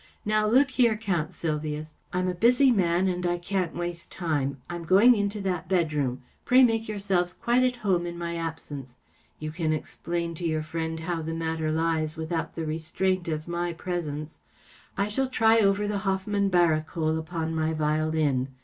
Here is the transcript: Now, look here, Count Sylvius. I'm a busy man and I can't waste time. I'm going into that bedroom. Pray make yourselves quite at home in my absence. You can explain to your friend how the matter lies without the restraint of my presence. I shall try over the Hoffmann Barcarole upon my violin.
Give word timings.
Now, 0.25 0.47
look 0.47 0.71
here, 0.71 0.97
Count 0.97 1.31
Sylvius. 1.31 1.93
I'm 2.11 2.27
a 2.27 2.33
busy 2.33 2.71
man 2.71 3.07
and 3.07 3.23
I 3.23 3.37
can't 3.37 3.75
waste 3.75 4.11
time. 4.11 4.59
I'm 4.67 4.83
going 4.83 5.15
into 5.15 5.39
that 5.41 5.69
bedroom. 5.69 6.23
Pray 6.43 6.63
make 6.63 6.87
yourselves 6.87 7.35
quite 7.35 7.61
at 7.61 7.75
home 7.85 8.07
in 8.07 8.17
my 8.17 8.35
absence. 8.35 8.97
You 9.37 9.51
can 9.51 9.71
explain 9.71 10.33
to 10.41 10.43
your 10.43 10.63
friend 10.63 11.01
how 11.01 11.21
the 11.21 11.35
matter 11.35 11.71
lies 11.71 12.17
without 12.17 12.55
the 12.55 12.65
restraint 12.65 13.27
of 13.27 13.47
my 13.47 13.73
presence. 13.73 14.39
I 14.97 15.07
shall 15.07 15.29
try 15.29 15.59
over 15.59 15.87
the 15.87 15.99
Hoffmann 15.99 16.49
Barcarole 16.49 17.19
upon 17.19 17.53
my 17.53 17.71
violin. 17.73 18.47